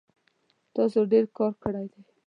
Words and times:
تاسو 0.75 0.99
ډیر 1.11 1.25
کار 1.37 1.53
کړی 1.63 1.85
دی 1.91 2.01